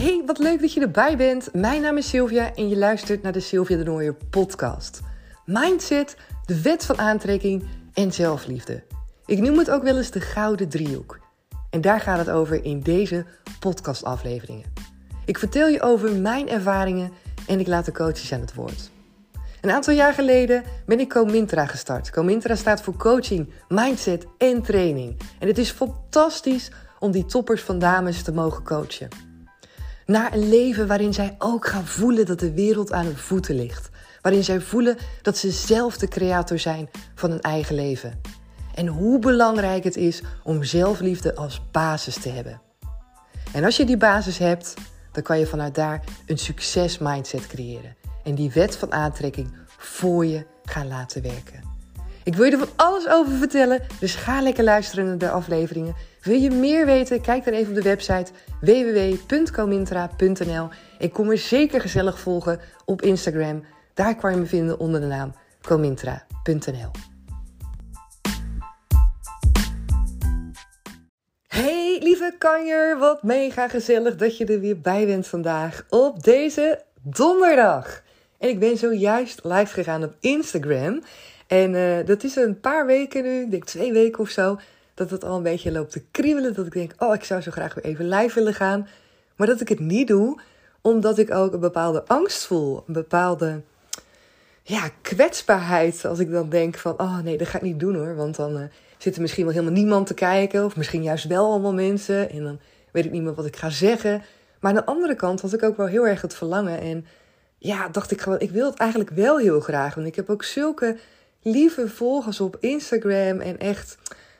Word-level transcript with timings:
Hey, 0.00 0.22
wat 0.26 0.38
leuk 0.38 0.60
dat 0.60 0.72
je 0.72 0.80
erbij 0.80 1.16
bent. 1.16 1.48
Mijn 1.54 1.82
naam 1.82 1.96
is 1.96 2.08
Sylvia 2.08 2.54
en 2.54 2.68
je 2.68 2.76
luistert 2.76 3.22
naar 3.22 3.32
de 3.32 3.40
Sylvia 3.40 3.76
de 3.76 3.82
Nooier 3.82 4.14
podcast. 4.30 5.00
Mindset, 5.44 6.16
de 6.46 6.62
wet 6.62 6.84
van 6.84 6.98
aantrekking 6.98 7.64
en 7.94 8.12
zelfliefde. 8.12 8.82
Ik 9.26 9.38
noem 9.38 9.58
het 9.58 9.70
ook 9.70 9.82
wel 9.82 9.96
eens 9.96 10.10
de 10.10 10.20
gouden 10.20 10.68
driehoek. 10.68 11.18
En 11.70 11.80
daar 11.80 12.00
gaat 12.00 12.18
het 12.18 12.30
over 12.30 12.64
in 12.64 12.80
deze 12.80 13.24
podcastafleveringen. 13.58 14.72
Ik 15.24 15.38
vertel 15.38 15.68
je 15.68 15.82
over 15.82 16.12
mijn 16.12 16.48
ervaringen 16.48 17.12
en 17.46 17.60
ik 17.60 17.66
laat 17.66 17.84
de 17.84 17.92
coaches 17.92 18.32
aan 18.32 18.40
het 18.40 18.54
woord. 18.54 18.90
Een 19.60 19.70
aantal 19.70 19.94
jaar 19.94 20.14
geleden 20.14 20.62
ben 20.86 21.00
ik 21.00 21.08
Comintra 21.08 21.66
gestart. 21.66 22.10
Comintra 22.10 22.54
staat 22.54 22.82
voor 22.82 22.96
coaching, 22.96 23.52
mindset 23.68 24.26
en 24.38 24.62
training. 24.62 25.20
En 25.38 25.48
het 25.48 25.58
is 25.58 25.70
fantastisch 25.70 26.70
om 26.98 27.10
die 27.10 27.26
toppers 27.26 27.62
van 27.62 27.78
dames 27.78 28.22
te 28.22 28.32
mogen 28.32 28.64
coachen. 28.64 29.29
Naar 30.10 30.32
een 30.32 30.48
leven 30.48 30.86
waarin 30.86 31.14
zij 31.14 31.34
ook 31.38 31.66
gaan 31.66 31.86
voelen 31.86 32.26
dat 32.26 32.40
de 32.40 32.52
wereld 32.52 32.92
aan 32.92 33.04
hun 33.04 33.16
voeten 33.16 33.54
ligt. 33.54 33.90
Waarin 34.22 34.44
zij 34.44 34.60
voelen 34.60 34.96
dat 35.22 35.36
ze 35.36 35.50
zelf 35.50 35.96
de 35.98 36.08
creator 36.08 36.58
zijn 36.58 36.90
van 37.14 37.30
hun 37.30 37.40
eigen 37.40 37.74
leven. 37.74 38.20
En 38.74 38.86
hoe 38.86 39.18
belangrijk 39.18 39.84
het 39.84 39.96
is 39.96 40.22
om 40.42 40.64
zelfliefde 40.64 41.34
als 41.34 41.62
basis 41.70 42.14
te 42.14 42.28
hebben. 42.28 42.60
En 43.52 43.64
als 43.64 43.76
je 43.76 43.84
die 43.84 43.96
basis 43.96 44.38
hebt, 44.38 44.74
dan 45.12 45.22
kan 45.22 45.38
je 45.38 45.46
vanuit 45.46 45.74
daar 45.74 46.04
een 46.26 46.38
succes 46.38 46.98
mindset 46.98 47.46
creëren. 47.46 47.96
En 48.24 48.34
die 48.34 48.50
wet 48.50 48.76
van 48.76 48.92
aantrekking 48.92 49.54
voor 49.76 50.26
je 50.26 50.46
gaan 50.64 50.88
laten 50.88 51.22
werken. 51.22 51.69
Ik 52.24 52.34
wil 52.34 52.44
je 52.44 52.52
er 52.52 52.58
van 52.58 52.68
alles 52.76 53.08
over 53.08 53.32
vertellen, 53.32 53.82
dus 54.00 54.14
ga 54.14 54.40
lekker 54.40 54.64
luisteren 54.64 55.04
naar 55.04 55.18
de 55.18 55.30
afleveringen. 55.30 55.94
Wil 56.22 56.40
je 56.40 56.50
meer 56.50 56.86
weten? 56.86 57.20
Kijk 57.20 57.44
dan 57.44 57.54
even 57.54 57.68
op 57.68 57.74
de 57.74 57.82
website 57.82 58.32
www.comintra.nl. 58.60 60.68
Ik 60.98 61.12
kom 61.12 61.26
me 61.26 61.36
zeker 61.36 61.80
gezellig 61.80 62.18
volgen 62.18 62.60
op 62.84 63.02
Instagram. 63.02 63.64
Daar 63.94 64.16
kan 64.16 64.30
je 64.30 64.36
me 64.36 64.46
vinden 64.46 64.78
onder 64.78 65.00
de 65.00 65.06
naam 65.06 65.34
comintra.nl. 65.62 66.90
Hey 71.46 71.98
lieve 72.02 72.34
kanjer, 72.38 72.98
wat 72.98 73.22
mega 73.22 73.68
gezellig 73.68 74.16
dat 74.16 74.36
je 74.36 74.44
er 74.44 74.60
weer 74.60 74.80
bij 74.80 75.06
bent 75.06 75.26
vandaag 75.26 75.84
op 75.88 76.22
deze 76.22 76.82
donderdag. 77.02 78.02
En 78.38 78.48
ik 78.48 78.58
ben 78.58 78.76
zojuist 78.76 79.40
live 79.42 79.72
gegaan 79.72 80.04
op 80.04 80.14
Instagram. 80.20 81.02
En 81.50 81.74
uh, 81.74 82.06
dat 82.06 82.24
is 82.24 82.36
een 82.36 82.60
paar 82.60 82.86
weken 82.86 83.22
nu, 83.22 83.40
ik 83.40 83.50
denk 83.50 83.64
twee 83.64 83.92
weken 83.92 84.20
of 84.20 84.28
zo, 84.28 84.58
dat 84.94 85.10
het 85.10 85.24
al 85.24 85.36
een 85.36 85.42
beetje 85.42 85.72
loopt 85.72 85.92
te 85.92 86.02
kriebelen. 86.10 86.54
Dat 86.54 86.66
ik 86.66 86.72
denk, 86.72 86.92
oh, 86.98 87.14
ik 87.14 87.24
zou 87.24 87.40
zo 87.40 87.50
graag 87.50 87.74
weer 87.74 87.84
even 87.84 88.08
live 88.08 88.34
willen 88.34 88.54
gaan. 88.54 88.88
Maar 89.36 89.46
dat 89.46 89.60
ik 89.60 89.68
het 89.68 89.80
niet 89.80 90.08
doe, 90.08 90.40
omdat 90.80 91.18
ik 91.18 91.34
ook 91.34 91.52
een 91.52 91.60
bepaalde 91.60 92.04
angst 92.06 92.46
voel. 92.46 92.84
Een 92.86 92.92
bepaalde 92.92 93.60
ja, 94.62 94.90
kwetsbaarheid. 95.02 96.04
Als 96.04 96.18
ik 96.18 96.30
dan 96.30 96.48
denk 96.48 96.76
van, 96.76 97.00
oh 97.00 97.18
nee, 97.18 97.38
dat 97.38 97.48
ga 97.48 97.56
ik 97.56 97.64
niet 97.64 97.80
doen 97.80 97.94
hoor. 97.94 98.16
Want 98.16 98.36
dan 98.36 98.56
uh, 98.56 98.62
zit 98.98 99.14
er 99.14 99.20
misschien 99.20 99.44
wel 99.44 99.52
helemaal 99.52 99.74
niemand 99.74 100.06
te 100.06 100.14
kijken. 100.14 100.64
Of 100.64 100.76
misschien 100.76 101.02
juist 101.02 101.24
wel 101.24 101.46
allemaal 101.46 101.74
mensen. 101.74 102.30
En 102.30 102.42
dan 102.42 102.60
weet 102.92 103.04
ik 103.04 103.10
niet 103.10 103.22
meer 103.22 103.34
wat 103.34 103.46
ik 103.46 103.56
ga 103.56 103.70
zeggen. 103.70 104.22
Maar 104.60 104.70
aan 104.70 104.76
de 104.76 104.86
andere 104.86 105.14
kant 105.14 105.40
had 105.40 105.52
ik 105.52 105.62
ook 105.62 105.76
wel 105.76 105.86
heel 105.86 106.06
erg 106.06 106.20
het 106.20 106.34
verlangen. 106.34 106.80
En 106.80 107.06
ja, 107.58 107.88
dacht 107.88 108.10
ik 108.10 108.20
gewoon, 108.20 108.40
ik 108.40 108.50
wil 108.50 108.70
het 108.70 108.78
eigenlijk 108.78 109.10
wel 109.10 109.38
heel 109.38 109.60
graag. 109.60 109.94
Want 109.94 110.06
ik 110.06 110.16
heb 110.16 110.30
ook 110.30 110.44
zulke 110.44 110.96
lieve 111.42 111.88
volgers 111.88 112.40
op 112.40 112.56
Instagram. 112.60 113.40
En 113.40 113.58
echt 113.58 113.98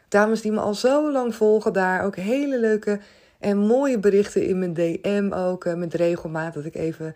dames 0.08 0.40
die 0.40 0.52
me 0.52 0.60
al 0.60 0.74
zo 0.74 1.12
lang 1.12 1.34
volgen 1.34 1.72
daar. 1.72 2.04
Ook 2.04 2.16
hele 2.16 2.58
leuke 2.58 3.00
en 3.38 3.58
mooie 3.58 3.98
berichten 3.98 4.46
in 4.46 4.58
mijn 4.58 4.74
DM 4.74 5.30
ook. 5.32 5.64
Uh, 5.64 5.74
met 5.74 5.94
regelmaat 5.94 6.54
dat 6.54 6.64
ik 6.64 6.74
even, 6.74 7.14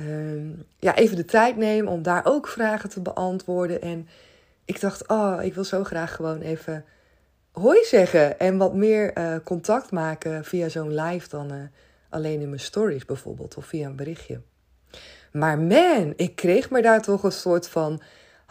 uh, 0.00 0.50
ja, 0.78 0.96
even 0.96 1.16
de 1.16 1.24
tijd 1.24 1.56
neem 1.56 1.88
om 1.88 2.02
daar 2.02 2.24
ook 2.24 2.48
vragen 2.48 2.90
te 2.90 3.00
beantwoorden. 3.00 3.82
En 3.82 4.08
ik 4.64 4.80
dacht, 4.80 5.08
oh, 5.08 5.38
ik 5.42 5.54
wil 5.54 5.64
zo 5.64 5.84
graag 5.84 6.14
gewoon 6.14 6.40
even 6.40 6.84
hoi 7.52 7.84
zeggen. 7.84 8.38
En 8.38 8.56
wat 8.56 8.74
meer 8.74 9.18
uh, 9.18 9.36
contact 9.44 9.90
maken 9.90 10.44
via 10.44 10.68
zo'n 10.68 10.94
live 10.94 11.28
dan 11.28 11.52
uh, 11.52 11.58
alleen 12.08 12.40
in 12.40 12.48
mijn 12.48 12.60
stories 12.60 13.04
bijvoorbeeld. 13.04 13.56
Of 13.56 13.66
via 13.66 13.86
een 13.86 13.96
berichtje. 13.96 14.40
Maar 15.32 15.58
man, 15.58 16.12
ik 16.16 16.36
kreeg 16.36 16.70
me 16.70 16.82
daar 16.82 17.02
toch 17.02 17.22
een 17.22 17.32
soort 17.32 17.68
van 17.68 18.02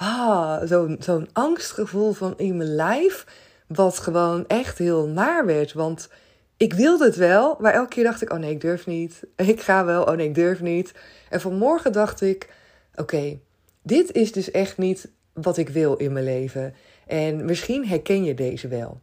ah, 0.02 0.62
zo'n 1.00 1.30
angstgevoel 1.34 2.14
van 2.14 2.34
in 2.38 2.58
mijn 2.58 2.76
lijf. 2.76 3.26
Wat 3.68 4.00
gewoon 4.00 4.48
echt 4.48 4.78
heel 4.78 5.08
naar 5.08 5.46
werd. 5.46 5.74
Want 5.74 6.10
ik 6.58 6.74
wilde 6.74 7.06
het 7.06 7.16
wel, 7.16 7.58
maar 7.60 7.74
elke 7.74 7.90
keer 7.90 8.04
dacht 8.04 8.22
ik: 8.22 8.34
oh 8.34 8.40
nee, 8.40 8.52
ik 8.52 8.62
durf 8.62 8.88
niet. 8.88 9.24
Ik 9.36 9.62
ga 9.62 9.86
wel, 9.86 10.04
oh 10.04 10.16
nee, 10.16 10.28
ik 10.28 10.36
durf 10.36 10.62
niet. 10.62 10.94
En 11.30 11.42
vanmorgen 11.42 11.92
dacht 11.92 12.22
ik: 12.22 12.50
oké, 12.96 13.40
dit 13.82 14.12
is 14.12 14.32
dus 14.32 14.52
echt 14.52 14.78
niet 14.78 15.10
wat 15.34 15.58
ik 15.58 15.70
wil 15.70 15.96
in 15.96 16.14
mijn 16.14 16.26
leven. 16.26 16.74
En 17.08 17.46
misschien 17.46 17.88
herken 17.88 18.24
je 18.24 18.34
deze 18.34 18.68
wel. 18.68 19.00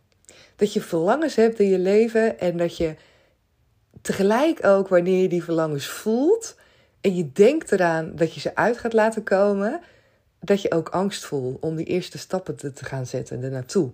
Dat 0.56 0.72
je 0.72 0.80
verlangens 0.80 1.34
hebt 1.34 1.58
in 1.58 1.68
je 1.68 1.78
leven 1.78 2.38
en 2.38 2.56
dat 2.56 2.76
je 2.76 2.94
tegelijk 4.02 4.66
ook 4.66 4.88
wanneer 4.88 5.22
je 5.22 5.28
die 5.28 5.44
verlangens 5.44 5.86
voelt 5.86 6.56
en 7.00 7.14
je 7.16 7.32
denkt 7.32 7.72
eraan 7.72 8.12
dat 8.14 8.34
je 8.34 8.40
ze 8.40 8.54
uit 8.54 8.78
gaat 8.78 8.92
laten 8.92 9.22
komen, 9.22 9.80
dat 10.40 10.62
je 10.62 10.72
ook 10.72 10.88
angst 10.88 11.24
voelt 11.24 11.60
om 11.60 11.76
die 11.76 11.86
eerste 11.86 12.18
stappen 12.18 12.56
te, 12.56 12.72
gaan 12.74 13.06
zetten 13.06 13.42
ernaartoe. 13.42 13.90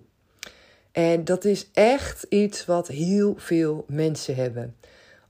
En 0.91 1.23
dat 1.23 1.45
is 1.45 1.69
echt 1.73 2.25
iets 2.29 2.65
wat 2.65 2.87
heel 2.87 3.35
veel 3.37 3.85
mensen 3.87 4.35
hebben. 4.35 4.75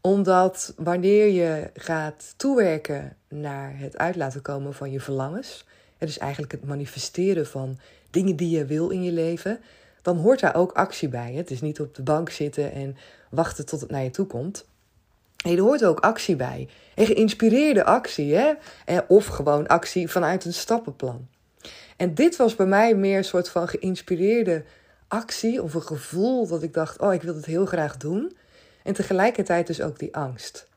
Omdat 0.01 0.73
wanneer 0.77 1.27
je 1.27 1.69
gaat 1.73 2.33
toewerken 2.37 3.17
naar 3.27 3.79
het 3.79 3.97
uit 3.97 4.15
laten 4.15 4.41
komen 4.41 4.73
van 4.73 4.91
je 4.91 4.99
verlangens, 4.99 5.65
het 5.97 6.09
is 6.09 6.17
eigenlijk 6.17 6.51
het 6.51 6.65
manifesteren 6.65 7.47
van 7.47 7.79
dingen 8.09 8.35
die 8.35 8.57
je 8.57 8.65
wil 8.65 8.89
in 8.89 9.03
je 9.03 9.11
leven, 9.11 9.59
dan 10.01 10.17
hoort 10.17 10.39
daar 10.39 10.55
ook 10.55 10.71
actie 10.71 11.09
bij. 11.09 11.33
Het 11.33 11.51
is 11.51 11.61
niet 11.61 11.79
op 11.79 11.95
de 11.95 12.03
bank 12.03 12.29
zitten 12.29 12.71
en 12.71 12.97
wachten 13.29 13.65
tot 13.65 13.81
het 13.81 13.89
naar 13.89 14.03
je 14.03 14.09
toe 14.09 14.25
komt. 14.25 14.65
Nee, 15.45 15.57
er 15.57 15.63
hoort 15.63 15.85
ook 15.85 15.99
actie 15.99 16.35
bij. 16.35 16.67
En 16.95 17.05
geïnspireerde 17.05 17.83
actie, 17.83 18.35
hè? 18.35 18.53
Of 19.07 19.25
gewoon 19.25 19.67
actie 19.67 20.09
vanuit 20.09 20.45
een 20.45 20.53
stappenplan. 20.53 21.27
En 21.97 22.13
dit 22.13 22.35
was 22.35 22.55
bij 22.55 22.65
mij 22.65 22.95
meer 22.95 23.17
een 23.17 23.23
soort 23.23 23.49
van 23.49 23.67
geïnspireerde 23.67 24.63
actie 25.07 25.63
of 25.63 25.73
een 25.73 25.81
gevoel 25.81 26.47
dat 26.47 26.63
ik 26.63 26.73
dacht: 26.73 26.99
oh, 26.99 27.13
ik 27.13 27.21
wil 27.21 27.35
het 27.35 27.45
heel 27.45 27.65
graag 27.65 27.97
doen. 27.97 28.37
En 28.83 28.93
tegelijkertijd 28.93 29.67
dus 29.67 29.81
ook 29.81 29.99
die 29.99 30.15
angst. 30.15 30.67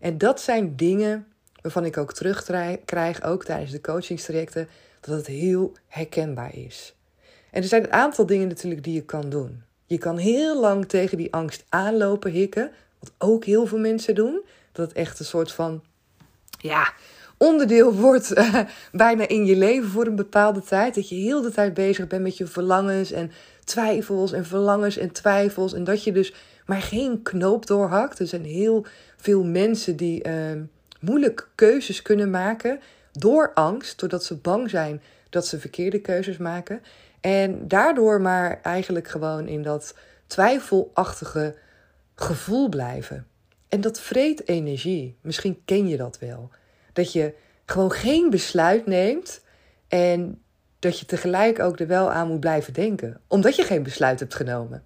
En 0.00 0.18
dat 0.18 0.40
zijn 0.40 0.76
dingen 0.76 1.26
waarvan 1.62 1.84
ik 1.84 1.96
ook 1.96 2.12
terugkrijg, 2.12 3.22
ook 3.22 3.44
tijdens 3.44 3.70
de 3.70 3.80
coachingstrajecten, 3.80 4.68
dat 5.00 5.16
het 5.16 5.26
heel 5.26 5.72
herkenbaar 5.86 6.56
is. 6.56 6.94
En 7.50 7.62
er 7.62 7.68
zijn 7.68 7.84
een 7.84 7.92
aantal 7.92 8.26
dingen 8.26 8.48
natuurlijk 8.48 8.84
die 8.84 8.94
je 8.94 9.04
kan 9.04 9.28
doen. 9.28 9.62
Je 9.86 9.98
kan 9.98 10.16
heel 10.16 10.60
lang 10.60 10.88
tegen 10.88 11.16
die 11.16 11.32
angst 11.32 11.64
aanlopen 11.68 12.30
hikken, 12.30 12.70
wat 12.98 13.12
ook 13.18 13.44
heel 13.44 13.66
veel 13.66 13.78
mensen 13.78 14.14
doen. 14.14 14.42
Dat 14.72 14.88
het 14.88 14.96
echt 14.96 15.18
een 15.18 15.24
soort 15.24 15.52
van, 15.52 15.82
ja, 16.58 16.92
onderdeel 17.36 17.94
wordt 18.04 18.38
uh, 18.38 18.60
bijna 18.92 19.28
in 19.28 19.44
je 19.44 19.56
leven 19.56 19.88
voor 19.88 20.06
een 20.06 20.16
bepaalde 20.16 20.62
tijd. 20.62 20.94
Dat 20.94 21.08
je 21.08 21.14
heel 21.14 21.42
de 21.42 21.50
tijd 21.50 21.74
bezig 21.74 22.06
bent 22.06 22.22
met 22.22 22.36
je 22.36 22.46
verlangens 22.46 23.12
en 23.12 23.30
twijfels 23.64 24.32
en 24.32 24.44
verlangens 24.44 24.96
en 24.96 25.12
twijfels. 25.12 25.72
En 25.72 25.84
dat 25.84 26.04
je 26.04 26.12
dus 26.12 26.34
maar 26.66 26.82
geen 26.82 27.22
knoop 27.22 27.66
doorhakt. 27.66 28.18
Er 28.18 28.26
zijn 28.26 28.44
heel 28.44 28.86
veel 29.16 29.44
mensen 29.44 29.96
die 29.96 30.28
uh, 30.28 30.34
moeilijk 31.00 31.48
keuzes 31.54 32.02
kunnen 32.02 32.30
maken 32.30 32.80
door 33.12 33.50
angst, 33.54 33.98
doordat 33.98 34.24
ze 34.24 34.36
bang 34.36 34.70
zijn 34.70 35.02
dat 35.30 35.46
ze 35.46 35.60
verkeerde 35.60 36.00
keuzes 36.00 36.36
maken. 36.36 36.82
En 37.20 37.68
daardoor 37.68 38.20
maar 38.20 38.60
eigenlijk 38.62 39.08
gewoon 39.08 39.46
in 39.46 39.62
dat 39.62 39.94
twijfelachtige 40.26 41.54
gevoel 42.20 42.68
blijven. 42.68 43.26
En 43.68 43.80
dat 43.80 44.00
vreet 44.00 44.48
energie. 44.48 45.16
Misschien 45.20 45.60
ken 45.64 45.88
je 45.88 45.96
dat 45.96 46.18
wel. 46.18 46.50
Dat 46.92 47.12
je 47.12 47.34
gewoon 47.64 47.92
geen 47.92 48.30
besluit 48.30 48.86
neemt 48.86 49.40
en 49.88 50.42
dat 50.78 50.98
je 50.98 51.06
tegelijk 51.06 51.58
ook 51.58 51.80
er 51.80 51.86
wel 51.86 52.10
aan 52.10 52.28
moet 52.28 52.40
blijven 52.40 52.72
denken, 52.72 53.20
omdat 53.26 53.56
je 53.56 53.62
geen 53.62 53.82
besluit 53.82 54.20
hebt 54.20 54.34
genomen. 54.34 54.82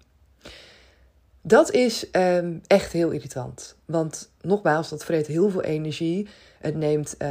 Dat 1.41 1.71
is 1.71 2.07
um, 2.11 2.61
echt 2.67 2.91
heel 2.91 3.09
irritant. 3.09 3.75
Want 3.85 4.31
nogmaals, 4.41 4.89
dat 4.89 5.05
vreet 5.05 5.27
heel 5.27 5.49
veel 5.49 5.63
energie. 5.63 6.27
Het 6.59 6.75
neemt 6.75 7.15
uh, 7.21 7.29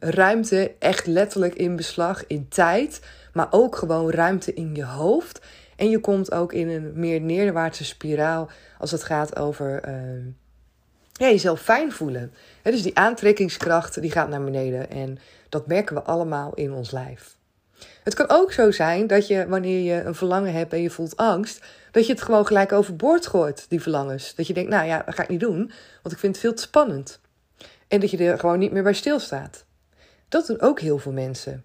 ruimte 0.00 0.74
echt 0.78 1.06
letterlijk 1.06 1.54
in 1.54 1.76
beslag, 1.76 2.26
in 2.26 2.48
tijd. 2.48 3.00
Maar 3.32 3.46
ook 3.50 3.76
gewoon 3.76 4.10
ruimte 4.10 4.54
in 4.54 4.74
je 4.74 4.84
hoofd. 4.84 5.40
En 5.76 5.90
je 5.90 6.00
komt 6.00 6.32
ook 6.32 6.52
in 6.52 6.68
een 6.68 6.92
meer 6.94 7.20
neerwaartse 7.20 7.84
spiraal 7.84 8.50
als 8.78 8.90
het 8.90 9.02
gaat 9.02 9.36
over 9.36 9.80
ja, 11.12 11.28
jezelf 11.28 11.60
fijn 11.60 11.92
voelen. 11.92 12.32
dus 12.62 12.82
die 12.82 12.96
aantrekkingskracht 12.96 14.00
die 14.00 14.10
gaat 14.10 14.28
naar 14.28 14.44
beneden. 14.44 14.90
En 14.90 15.18
dat 15.48 15.66
merken 15.66 15.94
we 15.94 16.02
allemaal 16.02 16.54
in 16.54 16.72
ons 16.72 16.90
lijf. 16.90 17.36
Het 18.02 18.14
kan 18.14 18.28
ook 18.28 18.52
zo 18.52 18.70
zijn 18.70 19.06
dat 19.06 19.26
je, 19.26 19.48
wanneer 19.48 19.94
je 19.94 20.02
een 20.02 20.14
verlangen 20.14 20.52
hebt 20.52 20.72
en 20.72 20.82
je 20.82 20.90
voelt 20.90 21.16
angst, 21.16 21.64
dat 21.90 22.06
je 22.06 22.12
het 22.12 22.22
gewoon 22.22 22.46
gelijk 22.46 22.72
overboord 22.72 23.26
gooit, 23.26 23.66
die 23.68 23.80
verlangens. 23.80 24.34
Dat 24.34 24.46
je 24.46 24.54
denkt, 24.54 24.70
nou 24.70 24.86
ja, 24.86 25.02
dat 25.06 25.14
ga 25.14 25.22
ik 25.22 25.28
niet 25.28 25.40
doen, 25.40 25.72
want 26.02 26.14
ik 26.14 26.20
vind 26.20 26.32
het 26.32 26.44
veel 26.44 26.54
te 26.54 26.62
spannend. 26.62 27.20
En 27.88 28.00
dat 28.00 28.10
je 28.10 28.16
er 28.16 28.38
gewoon 28.38 28.58
niet 28.58 28.72
meer 28.72 28.82
bij 28.82 28.92
stilstaat. 28.92 29.64
Dat 30.28 30.46
doen 30.46 30.60
ook 30.60 30.80
heel 30.80 30.98
veel 30.98 31.12
mensen. 31.12 31.64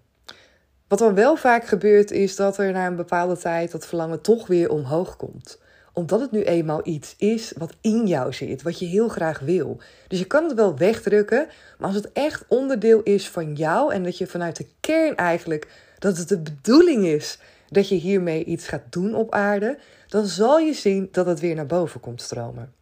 Wat 0.88 0.98
dan 0.98 1.14
wel 1.14 1.36
vaak 1.36 1.66
gebeurt, 1.66 2.10
is 2.10 2.36
dat 2.36 2.58
er 2.58 2.72
na 2.72 2.86
een 2.86 2.96
bepaalde 2.96 3.36
tijd 3.36 3.70
dat 3.72 3.86
verlangen 3.86 4.20
toch 4.20 4.46
weer 4.46 4.70
omhoog 4.70 5.16
komt 5.16 5.58
omdat 5.98 6.20
het 6.20 6.30
nu 6.30 6.42
eenmaal 6.42 6.80
iets 6.82 7.14
is 7.16 7.52
wat 7.56 7.74
in 7.80 8.06
jou 8.06 8.32
zit, 8.32 8.62
wat 8.62 8.78
je 8.78 8.86
heel 8.86 9.08
graag 9.08 9.38
wil. 9.38 9.80
Dus 10.08 10.18
je 10.18 10.24
kan 10.24 10.44
het 10.44 10.54
wel 10.54 10.76
wegdrukken, 10.76 11.48
maar 11.78 11.86
als 11.86 11.96
het 11.96 12.12
echt 12.12 12.44
onderdeel 12.48 13.02
is 13.02 13.28
van 13.28 13.54
jou 13.54 13.92
en 13.92 14.02
dat 14.04 14.18
je 14.18 14.26
vanuit 14.26 14.56
de 14.56 14.66
kern 14.80 15.16
eigenlijk, 15.16 15.68
dat 15.98 16.16
het 16.16 16.28
de 16.28 16.38
bedoeling 16.38 17.04
is 17.04 17.38
dat 17.68 17.88
je 17.88 17.94
hiermee 17.94 18.44
iets 18.44 18.68
gaat 18.68 18.82
doen 18.90 19.14
op 19.14 19.32
aarde, 19.32 19.78
dan 20.08 20.26
zal 20.26 20.58
je 20.58 20.72
zien 20.72 21.08
dat 21.12 21.26
het 21.26 21.40
weer 21.40 21.54
naar 21.54 21.66
boven 21.66 22.00
komt 22.00 22.22
stromen. 22.22 22.72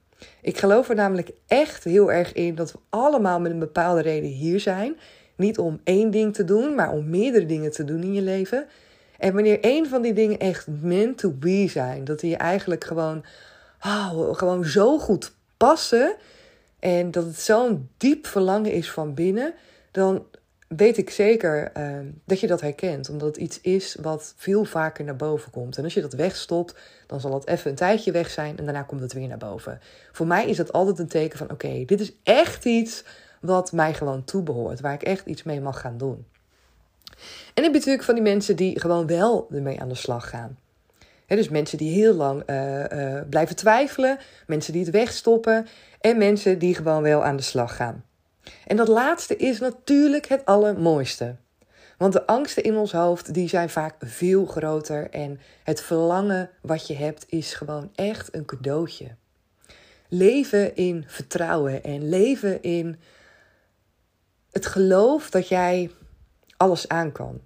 Ik 0.41 0.59
geloof 0.59 0.89
er 0.89 0.95
namelijk 0.95 1.31
echt 1.47 1.85
heel 1.85 2.13
erg 2.13 2.33
in 2.33 2.55
dat 2.55 2.73
we 2.73 2.79
allemaal 2.89 3.41
met 3.41 3.51
een 3.51 3.59
bepaalde 3.59 4.01
reden 4.01 4.31
hier 4.31 4.61
zijn. 4.61 4.97
Niet 5.37 5.59
om 5.59 5.81
één 5.85 6.11
ding 6.11 6.35
te 6.35 6.45
doen, 6.45 6.75
maar 6.75 6.93
om 6.93 7.11
meerdere 7.11 7.47
dingen 7.47 7.71
te 7.71 7.85
doen 7.85 8.03
in 8.03 8.13
je 8.13 8.23
leven. 8.23 8.67
En 9.19 9.35
wanneer 9.35 9.59
een 9.61 9.87
van 9.87 10.03
die 10.03 10.13
dingen 10.13 10.39
echt 10.39 10.67
meant 10.67 11.19
to 11.19 11.31
be 11.31 11.69
zijn, 11.69 12.05
dat 12.05 12.21
die 12.21 12.31
je 12.31 12.37
eigenlijk 12.37 12.85
gewoon, 12.85 13.25
oh, 13.81 14.35
gewoon 14.35 14.65
zo 14.65 14.99
goed 14.99 15.33
passen 15.57 16.17
en 16.79 17.11
dat 17.11 17.25
het 17.25 17.39
zo'n 17.41 17.89
diep 17.97 18.27
verlangen 18.27 18.73
is 18.73 18.91
van 18.91 19.15
binnen, 19.15 19.55
dan 19.91 20.25
weet 20.69 20.97
ik 20.97 21.11
zeker 21.11 21.73
uh, 21.77 21.99
dat 22.25 22.41
je 22.41 22.47
dat 22.47 22.61
herkent. 22.61 23.09
Omdat 23.09 23.29
het 23.29 23.37
iets 23.37 23.61
is 23.61 23.97
wat 24.01 24.35
veel 24.37 24.65
vaker 24.65 25.05
naar 25.05 25.17
boven 25.17 25.51
komt. 25.51 25.79
En 25.79 25.85
als 25.85 25.95
je 25.95 26.01
dat 26.01 26.13
wegstopt, 26.13 26.75
dan 27.07 27.21
zal 27.21 27.35
het 27.35 27.47
even 27.47 27.71
een 27.71 27.77
tijdje 27.77 28.13
weg 28.13 28.31
zijn 28.31 28.59
en 28.59 28.65
daarna 28.65 28.83
komt 28.83 29.01
het 29.01 29.13
weer 29.13 29.29
naar 29.29 29.39
boven. 29.39 29.81
Voor 30.13 30.27
mij 30.27 30.49
is 30.49 30.57
dat 30.57 30.73
altijd 30.73 30.99
een 30.99 31.09
teken 31.09 31.39
van: 31.39 31.51
oké, 31.51 31.85
dit 31.85 32.01
is 32.01 32.13
echt 32.23 32.65
iets 32.65 33.05
wat 33.47 33.73
mij 33.73 33.95
gewoon 33.95 34.25
toebehoort, 34.25 34.81
waar 34.81 34.95
ik 34.95 35.03
echt 35.03 35.27
iets 35.27 35.43
mee 35.43 35.61
mag 35.61 35.81
gaan 35.81 35.99
doen. 35.99 36.27
En 37.57 37.63
dan 37.63 37.65
heb 37.65 37.73
je 37.73 37.79
natuurlijk 37.79 38.05
van 38.05 38.15
die 38.15 38.23
mensen 38.23 38.57
die 38.57 38.81
gewoon 38.81 39.07
wel 39.07 39.49
ermee 39.53 39.81
aan 39.81 39.89
de 39.89 39.95
slag 39.95 40.29
gaan. 40.29 40.59
dus 41.27 41.49
mensen 41.49 41.79
die 41.79 41.91
heel 41.91 42.15
lang 42.15 42.51
uh, 42.51 42.85
uh, 42.85 43.21
blijven 43.31 43.57
twijfelen, 43.57 44.19
mensen 44.47 44.73
die 44.73 44.83
het 44.83 44.91
wegstoppen 44.91 45.67
en 46.01 46.19
mensen 46.19 46.59
die 46.59 46.75
gewoon 46.75 47.03
wel 47.03 47.25
aan 47.25 47.37
de 47.37 47.43
slag 47.43 47.77
gaan. 47.77 48.05
En 48.67 48.77
dat 48.77 48.89
laatste 48.89 49.37
is 49.37 49.61
natuurlijk 49.61 50.27
het 50.27 50.45
allermooiste. 50.45 51.37
Want 51.99 52.13
de 52.13 52.27
angsten 52.27 52.63
in 52.63 52.77
ons 52.77 52.93
hoofd 52.93 53.35
die 53.35 53.49
zijn 53.49 53.71
vaak 53.71 53.95
veel 53.99 54.47
groter 54.47 55.11
en 55.11 55.41
het 55.63 55.81
verlangen 55.81 56.51
wat 56.61 56.87
je 56.87 56.95
hebt 56.95 57.25
is 57.29 57.55
gewoon 57.55 57.91
echt 57.95 58.35
een 58.35 58.45
cadeautje. 58.45 59.15
Leven 60.09 60.77
in 60.77 61.05
vertrouwen 61.07 61.85
en 61.85 62.09
leven 62.09 62.63
in 62.63 62.99
het 64.57 64.67
geloof 64.67 65.31
dat 65.31 65.49
jij 65.49 65.91
alles 66.57 66.89
aan 66.89 67.13
kan. 67.13 67.41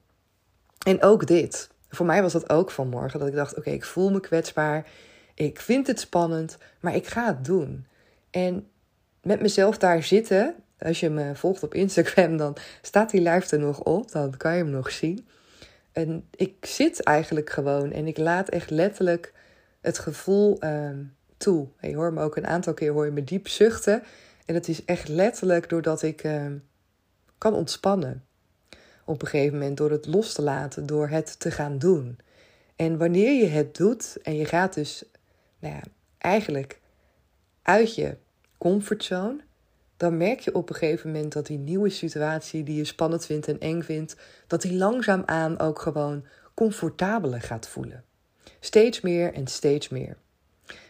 En 0.86 1.02
ook 1.02 1.26
dit. 1.26 1.70
Voor 1.88 2.06
mij 2.06 2.22
was 2.22 2.32
dat 2.32 2.50
ook 2.50 2.70
vanmorgen. 2.70 3.18
Dat 3.18 3.28
ik 3.28 3.34
dacht: 3.34 3.56
oké, 3.56 3.70
ik 3.70 3.84
voel 3.84 4.10
me 4.10 4.20
kwetsbaar. 4.20 4.86
Ik 5.34 5.60
vind 5.60 5.86
het 5.86 6.00
spannend, 6.00 6.58
maar 6.80 6.94
ik 6.94 7.06
ga 7.06 7.26
het 7.26 7.44
doen. 7.44 7.86
En 8.30 8.68
met 9.22 9.40
mezelf 9.40 9.78
daar 9.78 10.02
zitten. 10.02 10.54
Als 10.78 11.00
je 11.00 11.10
me 11.10 11.34
volgt 11.34 11.62
op 11.62 11.74
Instagram, 11.74 12.36
dan 12.36 12.56
staat 12.82 13.10
die 13.10 13.20
live 13.20 13.56
er 13.56 13.62
nog 13.62 13.80
op. 13.80 14.10
Dan 14.10 14.36
kan 14.36 14.52
je 14.52 14.62
hem 14.62 14.70
nog 14.70 14.90
zien. 14.90 15.28
En 15.92 16.28
ik 16.36 16.66
zit 16.66 17.02
eigenlijk 17.02 17.50
gewoon 17.50 17.92
en 17.92 18.06
ik 18.06 18.18
laat 18.18 18.48
echt 18.48 18.70
letterlijk 18.70 19.32
het 19.80 19.98
gevoel 19.98 20.64
uh, 20.64 20.90
toe. 21.36 21.68
Je 21.80 21.94
hoort 21.94 22.14
me 22.14 22.22
ook 22.22 22.36
een 22.36 22.46
aantal 22.46 22.74
keer 22.74 22.92
hoor 22.92 23.04
je 23.04 23.10
me 23.10 23.24
diep 23.24 23.48
zuchten. 23.48 24.02
En 24.46 24.54
het 24.54 24.68
is 24.68 24.84
echt 24.84 25.08
letterlijk 25.08 25.68
doordat 25.68 26.02
ik 26.02 26.24
uh, 26.24 26.46
kan 27.40 27.54
ontspannen 27.54 28.24
op 29.04 29.22
een 29.22 29.28
gegeven 29.28 29.58
moment 29.58 29.76
door 29.76 29.90
het 29.90 30.06
los 30.06 30.32
te 30.32 30.42
laten, 30.42 30.86
door 30.86 31.08
het 31.08 31.40
te 31.40 31.50
gaan 31.50 31.78
doen. 31.78 32.18
En 32.76 32.98
wanneer 32.98 33.32
je 33.32 33.46
het 33.46 33.76
doet 33.76 34.18
en 34.22 34.36
je 34.36 34.44
gaat 34.44 34.74
dus 34.74 35.04
nou 35.58 35.74
ja, 35.74 35.82
eigenlijk 36.18 36.80
uit 37.62 37.94
je 37.94 38.16
comfortzone, 38.58 39.40
dan 39.96 40.16
merk 40.16 40.40
je 40.40 40.54
op 40.54 40.68
een 40.68 40.74
gegeven 40.74 41.12
moment 41.12 41.32
dat 41.32 41.46
die 41.46 41.58
nieuwe 41.58 41.88
situatie 41.88 42.62
die 42.62 42.76
je 42.76 42.84
spannend 42.84 43.26
vindt 43.26 43.48
en 43.48 43.60
eng 43.60 43.82
vindt, 43.82 44.16
dat 44.46 44.62
die 44.62 44.74
langzaamaan 44.74 45.58
ook 45.58 45.78
gewoon 45.78 46.24
comfortabeler 46.54 47.40
gaat 47.40 47.68
voelen. 47.68 48.04
Steeds 48.60 49.00
meer 49.00 49.32
en 49.34 49.46
steeds 49.46 49.88
meer. 49.88 50.16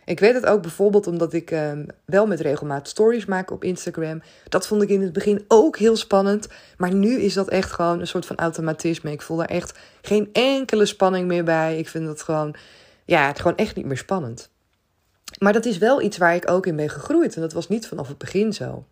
Ik 0.05 0.21
weet 0.21 0.35
het 0.35 0.47
ook 0.47 0.63
bijvoorbeeld 0.63 1.07
omdat 1.07 1.33
ik 1.33 1.51
ehm, 1.51 1.85
wel 2.05 2.27
met 2.27 2.41
regelmaat 2.41 2.89
stories 2.89 3.25
maak 3.25 3.51
op 3.51 3.65
Instagram. 3.65 4.23
Dat 4.49 4.67
vond 4.67 4.83
ik 4.83 4.89
in 4.89 5.03
het 5.03 5.13
begin 5.13 5.45
ook 5.49 5.79
heel 5.79 5.97
spannend. 5.97 6.49
Maar 6.77 6.95
nu 6.95 7.21
is 7.21 7.35
dat 7.35 7.49
echt 7.49 7.73
gewoon 7.73 8.01
een 8.01 8.07
soort 8.07 8.27
van 8.27 8.37
automatisme. 8.37 9.11
Ik 9.11 9.23
voel 9.23 9.37
daar 9.37 9.47
echt 9.47 9.79
geen 10.03 10.29
enkele 10.33 10.87
spanning 10.87 11.27
meer 11.27 11.45
bij. 11.45 11.79
Ik 11.79 11.89
vind 11.89 12.07
dat 12.07 12.23
gewoon, 12.23 12.55
ja, 13.05 13.33
gewoon 13.33 13.57
echt 13.57 13.77
niet 13.77 13.87
meer 13.87 13.97
spannend. 13.97 14.51
Maar 15.39 15.53
dat 15.53 15.65
is 15.65 15.79
wel 15.79 16.03
iets 16.03 16.17
waar 16.17 16.35
ik 16.35 16.51
ook 16.51 16.67
in 16.67 16.77
ben 16.77 16.91
gegroeid. 16.91 17.35
En 17.35 17.41
dat 17.41 17.53
was 17.53 17.69
niet 17.69 17.87
vanaf 17.87 18.09
het 18.09 18.19
begin 18.19 18.53
zo. 18.53 18.85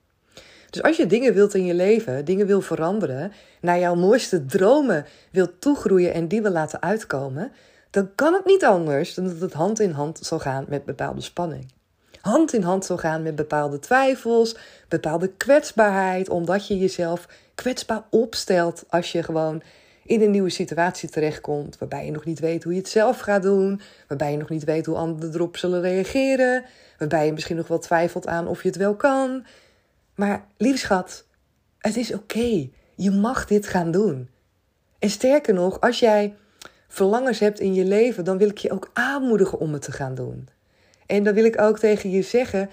Dus 0.71 0.83
als 0.83 0.97
je 0.97 1.07
dingen 1.07 1.35
wilt 1.35 1.55
in 1.55 1.65
je 1.65 1.75
leven, 1.75 2.25
dingen 2.25 2.47
wil 2.47 2.61
veranderen, 2.61 3.33
naar 3.61 3.79
jouw 3.79 3.95
mooiste 3.95 4.47
dromen 4.47 5.07
wilt 5.31 5.61
toegroeien 5.61 6.13
en 6.13 6.29
die 6.29 6.43
wil 6.43 6.51
laten 6.51 6.83
uitkomen, 6.83 7.53
dan 7.91 8.15
kan 8.15 8.35
het 8.35 8.45
niet 8.45 8.65
anders 8.65 9.15
dan 9.15 9.25
dat 9.25 9.41
het 9.41 9.53
hand 9.53 9.81
in 9.81 9.91
hand 9.91 10.19
zal 10.23 10.39
gaan 10.39 10.65
met 10.69 10.85
bepaalde 10.85 11.21
spanning. 11.21 11.73
Hand 12.21 12.53
in 12.53 12.63
hand 12.63 12.85
zal 12.85 12.97
gaan 12.97 13.23
met 13.23 13.37
bepaalde 13.37 13.79
twijfels, 13.79 14.57
bepaalde 14.89 15.29
kwetsbaarheid, 15.29 16.29
omdat 16.29 16.67
je 16.67 16.79
jezelf 16.79 17.29
kwetsbaar 17.55 18.03
opstelt 18.11 18.85
als 18.89 19.13
je 19.13 19.23
gewoon 19.23 19.63
in 20.05 20.23
een 20.23 20.31
nieuwe 20.31 20.51
situatie 20.51 21.09
terechtkomt, 21.09 21.79
waarbij 21.79 22.05
je 22.05 22.11
nog 22.11 22.25
niet 22.25 22.39
weet 22.39 22.65
hoe 22.65 22.73
je 22.73 22.79
het 22.79 22.89
zelf 22.89 23.19
gaat 23.19 23.43
doen, 23.43 23.81
waarbij 24.09 24.31
je 24.31 24.37
nog 24.37 24.49
niet 24.49 24.65
weet 24.65 24.87
hoe 24.87 24.97
anderen 24.97 25.35
erop 25.35 25.57
zullen 25.57 25.81
reageren, 25.81 26.65
waarbij 26.99 27.27
je 27.27 27.33
misschien 27.33 27.57
nog 27.57 27.69
wel 27.69 27.79
twijfelt 27.79 28.27
aan 28.27 28.47
of 28.47 28.63
je 28.63 28.69
het 28.69 28.77
wel 28.77 28.95
kan. 28.95 29.45
Maar 30.15 30.47
lieve 30.57 30.79
schat, 30.79 31.25
het 31.79 31.97
is 31.97 32.15
oké. 32.15 32.69
Je 32.95 33.11
mag 33.11 33.47
dit 33.47 33.67
gaan 33.67 33.91
doen. 33.91 34.29
En 34.99 35.11
sterker 35.11 35.55
nog, 35.55 35.81
als 35.81 35.99
jij 35.99 36.35
verlangens 36.89 37.39
hebt 37.39 37.61
in 37.61 37.75
je 37.75 37.85
leven, 37.85 38.25
dan 38.25 38.39
wil 38.39 38.49
ik 38.49 38.59
je 38.59 38.71
ook 38.71 38.91
aanmoedigen 38.93 39.59
om 39.59 39.73
het 39.73 39.83
te 39.83 39.93
gaan 39.93 40.15
doen. 40.15 40.49
En 41.07 41.25
dan 41.25 41.35
wil 41.35 41.45
ik 41.45 41.61
ook 41.61 41.79
tegen 41.79 42.11
je 42.11 42.23
zeggen: 42.23 42.71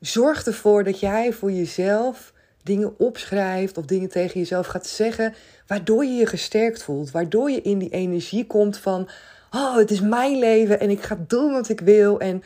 zorg 0.00 0.46
ervoor 0.46 0.84
dat 0.84 1.00
jij 1.00 1.32
voor 1.32 1.52
jezelf 1.52 2.32
dingen 2.62 2.98
opschrijft 2.98 3.78
of 3.78 3.84
dingen 3.84 4.08
tegen 4.08 4.40
jezelf 4.40 4.66
gaat 4.66 4.86
zeggen, 4.86 5.34
waardoor 5.66 6.04
je 6.04 6.12
je 6.12 6.26
gesterkt 6.26 6.82
voelt, 6.82 7.10
waardoor 7.10 7.50
je 7.50 7.62
in 7.62 7.78
die 7.78 7.90
energie 7.90 8.46
komt 8.46 8.78
van: 8.78 9.08
oh, 9.50 9.76
het 9.76 9.90
is 9.90 10.00
mijn 10.00 10.38
leven 10.38 10.80
en 10.80 10.90
ik 10.90 11.02
ga 11.02 11.24
doen 11.26 11.52
wat 11.52 11.68
ik 11.68 11.80
wil. 11.80 12.20
En 12.20 12.42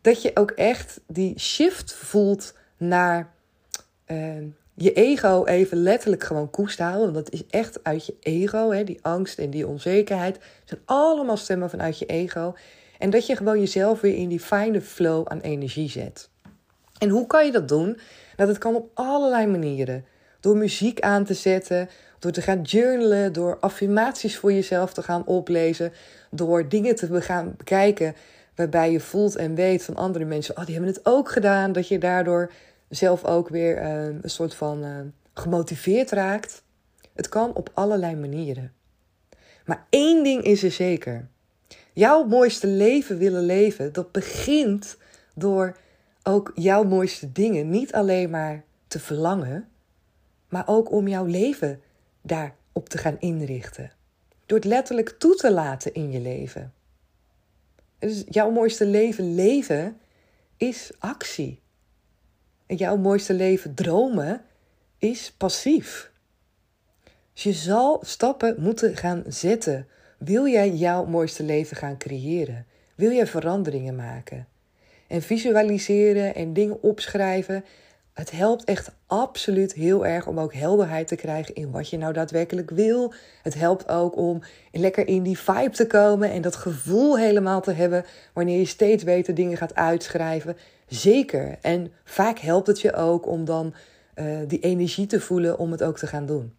dat 0.00 0.22
je 0.22 0.30
ook 0.34 0.50
echt 0.50 1.00
die 1.06 1.38
shift 1.38 1.92
voelt 1.94 2.54
naar. 2.76 3.30
Uh, 4.06 4.44
je 4.78 4.92
ego 4.92 5.44
even 5.44 5.82
letterlijk 5.82 6.24
gewoon 6.24 6.50
koest 6.50 6.78
houden. 6.78 7.12
Want 7.12 7.24
dat 7.24 7.34
is 7.34 7.46
echt 7.50 7.84
uit 7.84 8.06
je 8.06 8.14
ego. 8.20 8.70
Hè? 8.70 8.84
Die 8.84 8.98
angst 9.02 9.38
en 9.38 9.50
die 9.50 9.66
onzekerheid 9.66 10.38
zijn 10.64 10.80
allemaal 10.84 11.36
stemmen 11.36 11.70
vanuit 11.70 11.98
je 11.98 12.06
ego. 12.06 12.54
En 12.98 13.10
dat 13.10 13.26
je 13.26 13.36
gewoon 13.36 13.60
jezelf 13.60 14.00
weer 14.00 14.14
in 14.14 14.28
die 14.28 14.40
fijne 14.40 14.80
flow 14.80 15.28
aan 15.28 15.40
energie 15.40 15.90
zet. 15.90 16.28
En 16.98 17.08
hoe 17.08 17.26
kan 17.26 17.46
je 17.46 17.52
dat 17.52 17.68
doen? 17.68 17.98
Nou, 18.36 18.48
dat 18.48 18.58
kan 18.58 18.74
op 18.74 18.90
allerlei 18.94 19.46
manieren. 19.46 20.04
Door 20.40 20.56
muziek 20.56 21.00
aan 21.00 21.24
te 21.24 21.34
zetten, 21.34 21.88
door 22.18 22.32
te 22.32 22.42
gaan 22.42 22.62
journalen, 22.62 23.32
door 23.32 23.58
affirmaties 23.60 24.36
voor 24.36 24.52
jezelf 24.52 24.92
te 24.92 25.02
gaan 25.02 25.26
oplezen, 25.26 25.92
door 26.30 26.68
dingen 26.68 26.94
te 26.94 27.20
gaan 27.20 27.54
bekijken 27.56 28.14
waarbij 28.54 28.92
je 28.92 29.00
voelt 29.00 29.36
en 29.36 29.54
weet 29.54 29.84
van 29.84 29.96
andere 29.96 30.24
mensen, 30.24 30.56
oh 30.56 30.64
die 30.64 30.74
hebben 30.74 30.92
het 30.92 31.06
ook 31.06 31.30
gedaan, 31.30 31.72
dat 31.72 31.88
je 31.88 31.98
daardoor 31.98 32.50
zelf 32.88 33.24
ook 33.24 33.48
weer 33.48 33.82
uh, 33.82 34.04
een 34.04 34.30
soort 34.30 34.54
van 34.54 34.84
uh, 34.84 35.00
gemotiveerd 35.34 36.10
raakt. 36.10 36.62
Het 37.14 37.28
kan 37.28 37.54
op 37.54 37.70
allerlei 37.74 38.16
manieren. 38.16 38.72
Maar 39.64 39.86
één 39.90 40.24
ding 40.24 40.42
is 40.42 40.62
er 40.62 40.70
zeker. 40.70 41.28
Jouw 41.92 42.24
mooiste 42.24 42.66
leven 42.66 43.18
willen 43.18 43.44
leven, 43.44 43.92
dat 43.92 44.12
begint 44.12 44.96
door 45.34 45.76
ook 46.22 46.52
jouw 46.54 46.84
mooiste 46.84 47.32
dingen 47.32 47.70
niet 47.70 47.92
alleen 47.92 48.30
maar 48.30 48.64
te 48.86 48.98
verlangen, 49.00 49.68
maar 50.48 50.68
ook 50.68 50.90
om 50.90 51.08
jouw 51.08 51.24
leven 51.24 51.80
daarop 52.22 52.88
te 52.88 52.98
gaan 52.98 53.16
inrichten. 53.18 53.92
Door 54.46 54.58
het 54.58 54.66
letterlijk 54.66 55.08
toe 55.08 55.34
te 55.34 55.52
laten 55.52 55.94
in 55.94 56.10
je 56.10 56.20
leven. 56.20 56.72
Dus 57.98 58.24
jouw 58.28 58.50
mooiste 58.50 58.86
leven 58.86 59.34
leven 59.34 59.98
is 60.56 60.92
actie. 60.98 61.60
En 62.68 62.76
jouw 62.76 62.96
mooiste 62.96 63.34
leven 63.34 63.74
dromen 63.74 64.42
is 64.98 65.34
passief. 65.36 66.10
Dus 67.32 67.42
je 67.42 67.52
zal 67.52 67.98
stappen 68.02 68.54
moeten 68.58 68.96
gaan 68.96 69.24
zetten. 69.26 69.86
Wil 70.18 70.46
jij 70.46 70.70
jouw 70.70 71.04
mooiste 71.04 71.42
leven 71.42 71.76
gaan 71.76 71.98
creëren? 71.98 72.66
Wil 72.94 73.10
jij 73.10 73.26
veranderingen 73.26 73.96
maken? 73.96 74.48
En 75.06 75.22
visualiseren 75.22 76.34
en 76.34 76.52
dingen 76.52 76.82
opschrijven, 76.82 77.64
het 78.18 78.30
helpt 78.30 78.64
echt 78.64 78.90
absoluut 79.06 79.72
heel 79.72 80.06
erg 80.06 80.26
om 80.26 80.40
ook 80.40 80.54
helderheid 80.54 81.08
te 81.08 81.16
krijgen 81.16 81.54
in 81.54 81.70
wat 81.70 81.90
je 81.90 81.98
nou 81.98 82.12
daadwerkelijk 82.12 82.70
wil. 82.70 83.14
Het 83.42 83.54
helpt 83.54 83.88
ook 83.88 84.16
om 84.16 84.42
lekker 84.72 85.08
in 85.08 85.22
die 85.22 85.38
vibe 85.38 85.70
te 85.70 85.86
komen 85.86 86.30
en 86.30 86.42
dat 86.42 86.56
gevoel 86.56 87.18
helemaal 87.18 87.60
te 87.60 87.72
hebben 87.72 88.04
wanneer 88.32 88.58
je 88.58 88.64
steeds 88.64 89.04
beter 89.04 89.34
dingen 89.34 89.56
gaat 89.56 89.74
uitschrijven. 89.74 90.56
Zeker. 90.86 91.58
En 91.60 91.92
vaak 92.04 92.38
helpt 92.38 92.66
het 92.66 92.80
je 92.80 92.94
ook 92.94 93.26
om 93.26 93.44
dan 93.44 93.74
uh, 94.14 94.38
die 94.46 94.60
energie 94.60 95.06
te 95.06 95.20
voelen 95.20 95.58
om 95.58 95.70
het 95.70 95.82
ook 95.82 95.98
te 95.98 96.06
gaan 96.06 96.26
doen. 96.26 96.54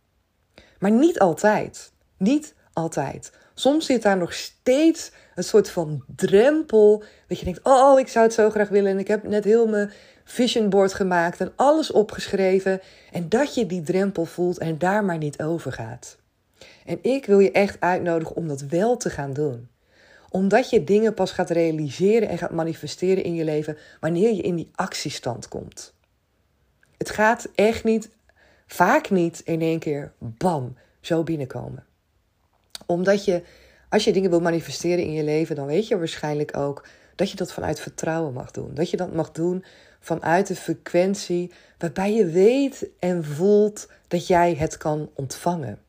Maar 0.79 0.91
niet 0.91 1.19
altijd. 1.19 1.91
Niet 2.17 2.55
altijd. 2.73 3.31
Soms 3.53 3.85
zit 3.85 4.01
daar 4.01 4.17
nog 4.17 4.33
steeds 4.33 5.11
een 5.35 5.43
soort 5.43 5.69
van 5.69 6.03
drempel. 6.15 7.03
Dat 7.27 7.39
je 7.39 7.45
denkt: 7.45 7.59
Oh, 7.63 7.99
ik 7.99 8.07
zou 8.07 8.25
het 8.25 8.33
zo 8.33 8.49
graag 8.49 8.69
willen. 8.69 8.91
En 8.91 8.99
ik 8.99 9.07
heb 9.07 9.23
net 9.23 9.43
heel 9.43 9.67
mijn 9.67 9.91
vision 10.31 10.69
board 10.69 10.93
gemaakt 10.93 11.39
en 11.39 11.51
alles 11.55 11.91
opgeschreven. 11.91 12.81
En 13.11 13.29
dat 13.29 13.55
je 13.55 13.65
die 13.65 13.81
drempel 13.81 14.25
voelt 14.25 14.57
en 14.57 14.77
daar 14.77 15.05
maar 15.05 15.17
niet 15.17 15.41
over 15.41 15.71
gaat. 15.71 16.17
En 16.85 16.99
ik 17.01 17.25
wil 17.25 17.39
je 17.39 17.51
echt 17.51 17.77
uitnodigen 17.79 18.35
om 18.35 18.47
dat 18.47 18.61
wel 18.61 18.97
te 18.97 19.09
gaan 19.09 19.33
doen. 19.33 19.69
Omdat 20.29 20.69
je 20.69 20.83
dingen 20.83 21.13
pas 21.13 21.31
gaat 21.31 21.49
realiseren 21.49 22.29
en 22.29 22.37
gaat 22.37 22.51
manifesteren 22.51 23.23
in 23.23 23.35
je 23.35 23.43
leven 23.43 23.77
wanneer 23.99 24.33
je 24.33 24.41
in 24.41 24.55
die 24.55 24.69
actiestand 24.75 25.47
komt. 25.47 25.93
Het 26.97 27.09
gaat 27.09 27.47
echt 27.55 27.83
niet, 27.83 28.09
vaak 28.67 29.09
niet 29.09 29.41
in 29.45 29.61
één 29.61 29.79
keer, 29.79 30.13
bam, 30.17 30.75
zo 31.01 31.23
binnenkomen. 31.23 31.85
Omdat 32.85 33.25
je, 33.25 33.43
als 33.89 34.03
je 34.03 34.13
dingen 34.13 34.29
wil 34.29 34.41
manifesteren 34.41 35.03
in 35.03 35.13
je 35.13 35.23
leven, 35.23 35.55
dan 35.55 35.65
weet 35.65 35.87
je 35.87 35.97
waarschijnlijk 35.97 36.57
ook 36.57 36.85
dat 37.15 37.29
je 37.29 37.35
dat 37.35 37.53
vanuit 37.53 37.79
vertrouwen 37.79 38.33
mag 38.33 38.51
doen. 38.51 38.73
Dat 38.73 38.89
je 38.89 38.97
dat 38.97 39.13
mag 39.13 39.31
doen 39.31 39.63
vanuit 39.99 40.47
de 40.47 40.55
frequentie 40.55 41.51
waarbij 41.77 42.13
je 42.13 42.25
weet 42.25 42.89
en 42.99 43.25
voelt 43.25 43.87
dat 44.07 44.27
jij 44.27 44.53
het 44.53 44.77
kan 44.77 45.09
ontvangen. 45.13 45.79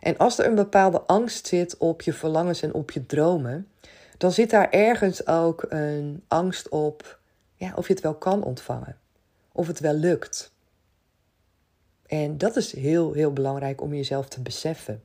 En 0.00 0.16
als 0.16 0.38
er 0.38 0.46
een 0.46 0.54
bepaalde 0.54 1.00
angst 1.00 1.46
zit 1.46 1.76
op 1.76 2.02
je 2.02 2.12
verlangens 2.12 2.62
en 2.62 2.74
op 2.74 2.90
je 2.90 3.06
dromen, 3.06 3.68
dan 4.16 4.32
zit 4.32 4.50
daar 4.50 4.70
ergens 4.70 5.26
ook 5.26 5.66
een 5.68 6.24
angst 6.28 6.68
op 6.68 7.18
ja, 7.54 7.72
of 7.74 7.86
je 7.86 7.92
het 7.92 8.02
wel 8.02 8.14
kan 8.14 8.42
ontvangen. 8.42 8.98
Of 9.52 9.66
het 9.66 9.80
wel 9.80 9.94
lukt. 9.94 10.52
En 12.06 12.38
dat 12.38 12.56
is 12.56 12.72
heel, 12.72 13.12
heel 13.12 13.32
belangrijk 13.32 13.80
om 13.80 13.94
jezelf 13.94 14.28
te 14.28 14.40
beseffen. 14.40 15.02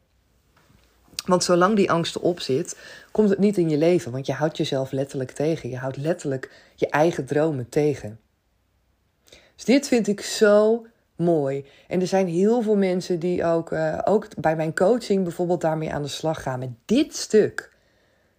Want 1.25 1.43
zolang 1.43 1.75
die 1.75 1.91
angst 1.91 2.15
erop 2.15 2.39
zit, 2.39 2.77
komt 3.11 3.29
het 3.29 3.39
niet 3.39 3.57
in 3.57 3.69
je 3.69 3.77
leven. 3.77 4.11
Want 4.11 4.25
je 4.25 4.33
houdt 4.33 4.57
jezelf 4.57 4.91
letterlijk 4.91 5.31
tegen. 5.31 5.69
Je 5.69 5.77
houdt 5.77 5.97
letterlijk 5.97 6.51
je 6.75 6.89
eigen 6.89 7.25
dromen 7.25 7.69
tegen. 7.69 8.19
Dus 9.55 9.65
dit 9.65 9.87
vind 9.87 10.07
ik 10.07 10.21
zo 10.21 10.85
mooi. 11.15 11.65
En 11.87 12.01
er 12.01 12.07
zijn 12.07 12.27
heel 12.27 12.61
veel 12.61 12.75
mensen 12.75 13.19
die 13.19 13.45
ook, 13.45 13.71
uh, 13.71 13.99
ook 14.03 14.27
bij 14.37 14.55
mijn 14.55 14.73
coaching 14.73 15.23
bijvoorbeeld 15.23 15.61
daarmee 15.61 15.93
aan 15.93 16.01
de 16.01 16.07
slag 16.07 16.41
gaan. 16.41 16.59
Met 16.59 16.71
dit 16.85 17.15
stuk. 17.15 17.73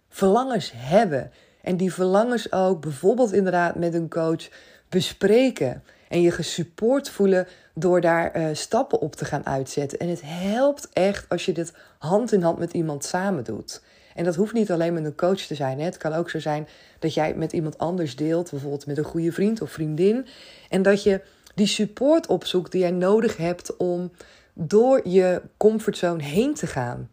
Verlangens 0.09 0.71
hebben. 0.75 1.31
En 1.61 1.77
die 1.77 1.93
verlangens 1.93 2.51
ook 2.51 2.81
bijvoorbeeld 2.81 3.33
inderdaad 3.33 3.75
met 3.75 3.93
een 3.93 4.09
coach 4.09 4.49
bespreken. 4.89 5.83
En 6.09 6.21
je 6.21 6.31
gesupport 6.31 7.09
voelen 7.09 7.47
door 7.73 8.01
daar 8.01 8.37
uh, 8.37 8.47
stappen 8.53 8.99
op 8.99 9.15
te 9.15 9.25
gaan 9.25 9.45
uitzetten. 9.45 9.99
En 9.99 10.09
het 10.09 10.21
helpt 10.25 10.89
echt 10.93 11.25
als 11.29 11.45
je 11.45 11.51
dit 11.51 11.73
hand 11.97 12.31
in 12.31 12.41
hand 12.41 12.59
met 12.59 12.73
iemand 12.73 13.05
samen 13.05 13.43
doet. 13.43 13.81
En 14.15 14.23
dat 14.23 14.35
hoeft 14.35 14.53
niet 14.53 14.71
alleen 14.71 14.93
met 14.93 15.05
een 15.05 15.15
coach 15.15 15.39
te 15.39 15.55
zijn. 15.55 15.79
Hè. 15.79 15.85
Het 15.85 15.97
kan 15.97 16.13
ook 16.13 16.29
zo 16.29 16.39
zijn 16.39 16.67
dat 16.99 17.13
jij 17.13 17.33
met 17.35 17.53
iemand 17.53 17.77
anders 17.77 18.15
deelt, 18.15 18.51
bijvoorbeeld 18.51 18.85
met 18.85 18.97
een 18.97 19.03
goede 19.03 19.31
vriend 19.31 19.61
of 19.61 19.71
vriendin. 19.71 20.27
En 20.69 20.81
dat 20.81 21.03
je 21.03 21.21
die 21.55 21.67
support 21.67 22.27
opzoekt 22.27 22.71
die 22.71 22.81
jij 22.81 22.91
nodig 22.91 23.37
hebt 23.37 23.77
om 23.77 24.11
door 24.53 25.07
je 25.07 25.41
comfortzone 25.57 26.23
heen 26.23 26.53
te 26.53 26.67
gaan. 26.67 27.09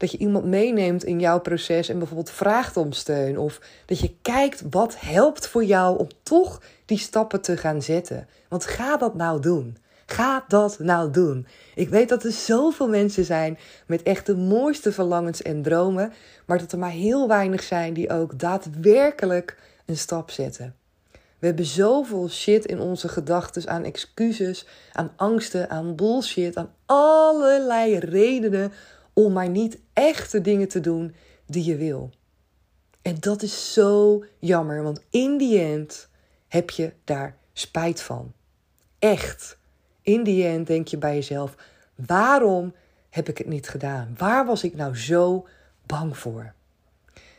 Dat 0.00 0.10
je 0.10 0.18
iemand 0.18 0.44
meeneemt 0.44 1.04
in 1.04 1.20
jouw 1.20 1.40
proces 1.40 1.88
en 1.88 1.98
bijvoorbeeld 1.98 2.30
vraagt 2.30 2.76
om 2.76 2.92
steun. 2.92 3.38
Of 3.38 3.60
dat 3.86 3.98
je 3.98 4.14
kijkt 4.22 4.62
wat 4.70 5.00
helpt 5.00 5.46
voor 5.46 5.64
jou 5.64 5.98
om 5.98 6.08
toch 6.22 6.62
die 6.84 6.98
stappen 6.98 7.40
te 7.40 7.56
gaan 7.56 7.82
zetten. 7.82 8.28
Want 8.48 8.64
ga 8.64 8.96
dat 8.96 9.14
nou 9.14 9.40
doen. 9.40 9.76
Ga 10.06 10.44
dat 10.48 10.78
nou 10.78 11.10
doen. 11.10 11.46
Ik 11.74 11.88
weet 11.88 12.08
dat 12.08 12.24
er 12.24 12.32
zoveel 12.32 12.88
mensen 12.88 13.24
zijn 13.24 13.58
met 13.86 14.02
echt 14.02 14.26
de 14.26 14.36
mooiste 14.36 14.92
verlangens 14.92 15.42
en 15.42 15.62
dromen, 15.62 16.12
maar 16.46 16.58
dat 16.58 16.72
er 16.72 16.78
maar 16.78 16.90
heel 16.90 17.28
weinig 17.28 17.62
zijn 17.62 17.94
die 17.94 18.10
ook 18.10 18.38
daadwerkelijk 18.38 19.58
een 19.86 19.96
stap 19.96 20.30
zetten. 20.30 20.74
We 21.38 21.46
hebben 21.46 21.64
zoveel 21.64 22.28
shit 22.28 22.64
in 22.64 22.80
onze 22.80 23.08
gedachten 23.08 23.68
aan 23.68 23.84
excuses, 23.84 24.66
aan 24.92 25.12
angsten, 25.16 25.70
aan 25.70 25.96
bullshit, 25.96 26.56
aan 26.56 26.74
allerlei 26.86 27.98
redenen 27.98 28.72
om 29.12 29.32
maar 29.32 29.48
niet 29.48 29.78
echte 29.92 30.40
dingen 30.40 30.68
te 30.68 30.80
doen 30.80 31.14
die 31.46 31.64
je 31.64 31.76
wil. 31.76 32.10
En 33.02 33.16
dat 33.20 33.42
is 33.42 33.72
zo 33.72 34.24
jammer, 34.38 34.82
want 34.82 35.02
in 35.10 35.36
die 35.36 35.60
end 35.60 36.08
heb 36.48 36.70
je 36.70 36.92
daar 37.04 37.36
spijt 37.52 38.02
van. 38.02 38.32
Echt. 38.98 39.58
In 40.02 40.22
die 40.22 40.46
end 40.46 40.66
denk 40.66 40.88
je 40.88 40.98
bij 40.98 41.14
jezelf: 41.14 41.54
waarom 41.94 42.74
heb 43.10 43.28
ik 43.28 43.38
het 43.38 43.46
niet 43.46 43.68
gedaan? 43.68 44.14
Waar 44.18 44.46
was 44.46 44.64
ik 44.64 44.74
nou 44.74 44.96
zo 44.96 45.46
bang 45.86 46.16
voor? 46.18 46.52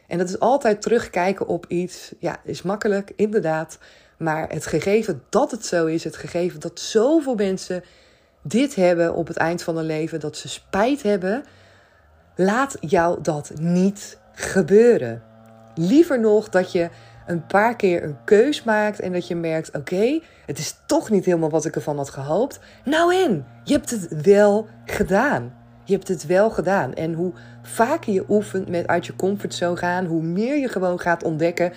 En 0.07 0.17
dat 0.17 0.29
is 0.29 0.39
altijd 0.39 0.81
terugkijken 0.81 1.47
op 1.47 1.65
iets. 1.67 2.13
Ja, 2.19 2.39
is 2.43 2.61
makkelijk, 2.61 3.11
inderdaad. 3.15 3.79
Maar 4.17 4.49
het 4.49 4.65
gegeven 4.65 5.23
dat 5.29 5.51
het 5.51 5.65
zo 5.65 5.85
is, 5.85 6.03
het 6.03 6.15
gegeven 6.15 6.59
dat 6.59 6.79
zoveel 6.79 7.35
mensen 7.35 7.83
dit 8.41 8.75
hebben 8.75 9.13
op 9.13 9.27
het 9.27 9.37
eind 9.37 9.63
van 9.63 9.75
hun 9.75 9.85
leven, 9.85 10.19
dat 10.19 10.37
ze 10.37 10.49
spijt 10.49 11.03
hebben, 11.03 11.43
laat 12.43 12.77
jou 12.79 13.21
dat 13.21 13.51
niet 13.60 14.17
gebeuren. 14.33 15.21
Liever 15.75 16.19
nog 16.19 16.50
dat 16.50 16.71
je 16.71 16.89
een 17.25 17.45
paar 17.45 17.75
keer 17.75 18.03
een 18.03 18.17
keus 18.24 18.63
maakt 18.63 19.00
en 19.00 19.13
dat 19.13 19.27
je 19.27 19.36
merkt: 19.36 19.75
oké, 19.77 20.19
het 20.45 20.57
is 20.57 20.79
toch 20.86 21.10
niet 21.10 21.25
helemaal 21.25 21.50
wat 21.50 21.65
ik 21.65 21.75
ervan 21.75 21.98
had 21.98 22.10
gehoopt. 22.10 22.60
Nou 22.83 23.15
in, 23.15 23.45
je 23.63 23.74
hebt 23.74 23.89
het 23.89 24.21
wel 24.21 24.67
gedaan. 24.86 25.53
Je 25.83 25.93
hebt 25.93 26.07
het 26.07 26.25
wel 26.25 26.50
gedaan. 26.50 26.93
En 26.93 27.13
hoe 27.13 27.33
vaker 27.62 28.13
je 28.13 28.25
oefent 28.29 28.69
met 28.69 28.88
uit 28.88 29.05
je 29.05 29.15
comfortzone 29.15 29.77
gaan, 29.77 30.05
hoe 30.05 30.21
meer 30.21 30.57
je 30.57 30.67
gewoon 30.67 31.00
gaat 31.00 31.24
ontdekken 31.24 31.74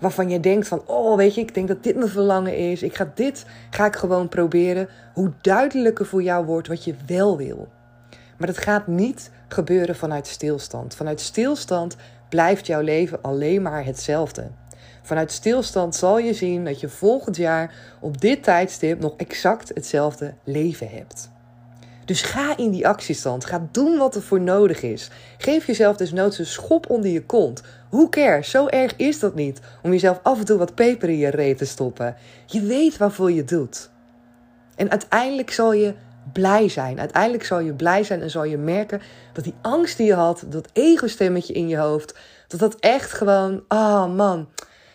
waarvan 0.00 0.30
je 0.30 0.40
denkt 0.40 0.68
van, 0.68 0.82
oh 0.86 1.16
weet 1.16 1.34
je, 1.34 1.40
ik 1.40 1.54
denk 1.54 1.68
dat 1.68 1.82
dit 1.82 1.96
mijn 1.96 2.08
verlangen 2.08 2.56
is. 2.56 2.82
Ik 2.82 2.96
ga 2.96 3.12
dit, 3.14 3.46
ga 3.70 3.86
ik 3.86 3.96
gewoon 3.96 4.28
proberen. 4.28 4.88
Hoe 5.12 5.32
duidelijker 5.40 6.06
voor 6.06 6.22
jou 6.22 6.46
wordt 6.46 6.68
wat 6.68 6.84
je 6.84 6.94
wel 7.06 7.36
wil. 7.36 7.68
Maar 8.36 8.46
dat 8.46 8.58
gaat 8.58 8.86
niet 8.86 9.30
gebeuren 9.48 9.96
vanuit 9.96 10.26
stilstand. 10.26 10.94
Vanuit 10.94 11.20
stilstand 11.20 11.96
blijft 12.28 12.66
jouw 12.66 12.80
leven 12.80 13.22
alleen 13.22 13.62
maar 13.62 13.84
hetzelfde. 13.84 14.50
Vanuit 15.02 15.32
stilstand 15.32 15.94
zal 15.94 16.18
je 16.18 16.34
zien 16.34 16.64
dat 16.64 16.80
je 16.80 16.88
volgend 16.88 17.36
jaar 17.36 17.74
op 18.00 18.20
dit 18.20 18.42
tijdstip 18.42 19.00
nog 19.00 19.14
exact 19.16 19.68
hetzelfde 19.68 20.34
leven 20.44 20.88
hebt. 20.88 21.32
Dus 22.04 22.22
ga 22.22 22.56
in 22.56 22.70
die 22.70 22.88
actiestand. 22.88 23.44
Ga 23.44 23.68
doen 23.70 23.98
wat 23.98 24.14
er 24.14 24.22
voor 24.22 24.40
nodig 24.40 24.82
is. 24.82 25.10
Geef 25.38 25.66
jezelf 25.66 25.96
desnoods 25.96 26.38
een 26.38 26.46
schop 26.46 26.90
onder 26.90 27.10
je 27.10 27.22
kont. 27.22 27.62
Hoe 27.88 28.08
cares? 28.08 28.50
Zo 28.50 28.66
erg 28.66 28.96
is 28.96 29.18
dat 29.18 29.34
niet 29.34 29.60
om 29.82 29.90
jezelf 29.90 30.20
af 30.22 30.38
en 30.38 30.44
toe 30.44 30.58
wat 30.58 30.74
peper 30.74 31.08
in 31.08 31.18
je 31.18 31.28
reet 31.28 31.58
te 31.58 31.64
stoppen. 31.64 32.16
Je 32.46 32.60
weet 32.60 32.96
waarvoor 32.96 33.32
je 33.32 33.44
doet. 33.44 33.90
En 34.76 34.90
uiteindelijk 34.90 35.50
zal 35.50 35.72
je 35.72 35.94
blij 36.32 36.68
zijn. 36.68 37.00
Uiteindelijk 37.00 37.44
zal 37.44 37.60
je 37.60 37.72
blij 37.72 38.04
zijn 38.04 38.22
en 38.22 38.30
zal 38.30 38.44
je 38.44 38.58
merken 38.58 39.00
dat 39.32 39.44
die 39.44 39.54
angst 39.60 39.96
die 39.96 40.06
je 40.06 40.14
had, 40.14 40.44
dat 40.46 40.68
ego-stemmetje 40.72 41.52
in 41.52 41.68
je 41.68 41.76
hoofd, 41.76 42.14
dat 42.48 42.60
dat 42.60 42.74
echt 42.80 43.12
gewoon, 43.12 43.64
ah 43.68 43.78
oh 43.78 44.14
man, 44.14 44.48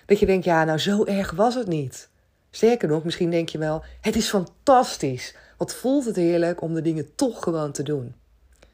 dat 0.05 0.19
je 0.19 0.25
denkt, 0.25 0.45
ja, 0.45 0.63
nou 0.63 0.77
zo 0.77 1.05
erg 1.05 1.31
was 1.31 1.55
het 1.55 1.67
niet. 1.67 2.09
Sterker 2.51 2.87
nog, 2.87 3.03
misschien 3.03 3.31
denk 3.31 3.49
je 3.49 3.57
wel, 3.57 3.83
het 4.01 4.15
is 4.15 4.29
fantastisch. 4.29 5.35
Wat 5.57 5.73
voelt 5.73 6.05
het 6.05 6.15
heerlijk 6.15 6.61
om 6.61 6.73
de 6.73 6.81
dingen 6.81 7.15
toch 7.15 7.43
gewoon 7.43 7.71
te 7.71 7.83
doen. 7.83 8.15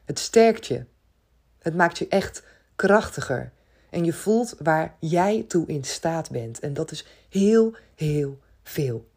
Het 0.04 0.18
sterkt 0.18 0.66
je. 0.66 0.84
Het 1.58 1.74
maakt 1.74 1.98
je 1.98 2.08
echt 2.08 2.42
krachtiger. 2.76 3.52
En 3.90 4.04
je 4.04 4.12
voelt 4.12 4.54
waar 4.58 4.96
jij 5.00 5.44
toe 5.48 5.66
in 5.66 5.84
staat 5.84 6.30
bent. 6.30 6.60
En 6.60 6.74
dat 6.74 6.90
is 6.90 7.06
heel, 7.28 7.74
heel 7.94 8.38
veel. 8.62 9.08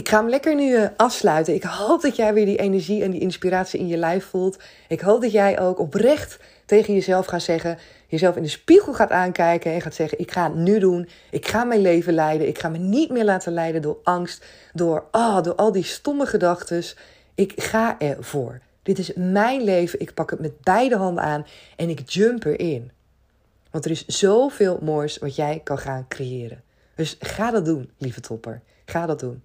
Ik 0.00 0.08
ga 0.08 0.18
hem 0.18 0.28
lekker 0.28 0.54
nu 0.54 0.74
eh, 0.74 0.88
afsluiten. 0.96 1.54
Ik 1.54 1.62
hoop 1.62 2.02
dat 2.02 2.16
jij 2.16 2.34
weer 2.34 2.44
die 2.44 2.58
energie 2.58 3.02
en 3.02 3.10
die 3.10 3.20
inspiratie 3.20 3.80
in 3.80 3.86
je 3.86 3.96
lijf 3.96 4.24
voelt. 4.24 4.58
Ik 4.88 5.00
hoop 5.00 5.20
dat 5.22 5.32
jij 5.32 5.60
ook 5.60 5.78
oprecht 5.78 6.38
tegen 6.64 6.94
jezelf 6.94 7.26
gaat 7.26 7.42
zeggen: 7.42 7.78
jezelf 8.06 8.36
in 8.36 8.42
de 8.42 8.48
spiegel 8.48 8.94
gaat 8.94 9.10
aankijken 9.10 9.72
en 9.72 9.80
gaat 9.80 9.94
zeggen: 9.94 10.18
Ik 10.18 10.30
ga 10.30 10.44
het 10.44 10.54
nu 10.54 10.78
doen. 10.78 11.08
Ik 11.30 11.48
ga 11.48 11.64
mijn 11.64 11.80
leven 11.80 12.12
leiden. 12.12 12.48
Ik 12.48 12.58
ga 12.58 12.68
me 12.68 12.78
niet 12.78 13.10
meer 13.10 13.24
laten 13.24 13.52
leiden 13.52 13.82
door 13.82 13.98
angst, 14.02 14.44
door, 14.72 15.04
oh, 15.10 15.42
door 15.42 15.54
al 15.54 15.72
die 15.72 15.84
stomme 15.84 16.26
gedachten. 16.26 16.84
Ik 17.34 17.52
ga 17.62 17.98
ervoor. 17.98 18.60
Dit 18.82 18.98
is 18.98 19.12
mijn 19.14 19.62
leven. 19.62 20.00
Ik 20.00 20.14
pak 20.14 20.30
het 20.30 20.40
met 20.40 20.60
beide 20.60 20.96
handen 20.96 21.24
aan 21.24 21.46
en 21.76 21.88
ik 21.88 22.08
jump 22.08 22.44
erin. 22.44 22.90
Want 23.70 23.84
er 23.84 23.90
is 23.90 24.06
zoveel 24.06 24.78
moois 24.82 25.18
wat 25.18 25.36
jij 25.36 25.60
kan 25.64 25.78
gaan 25.78 26.08
creëren. 26.08 26.62
Dus 26.94 27.16
ga 27.20 27.50
dat 27.50 27.64
doen, 27.64 27.90
lieve 27.98 28.20
topper. 28.20 28.60
Ga 28.84 29.06
dat 29.06 29.20
doen. 29.20 29.42